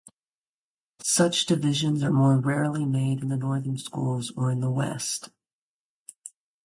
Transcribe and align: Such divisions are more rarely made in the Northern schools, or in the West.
Such 1.03 1.45
divisions 1.45 2.01
are 2.01 2.09
more 2.09 2.35
rarely 2.39 2.87
made 2.87 3.21
in 3.21 3.29
the 3.29 3.37
Northern 3.37 3.77
schools, 3.77 4.31
or 4.35 4.49
in 4.49 4.59
the 4.59 4.71
West. 4.71 5.29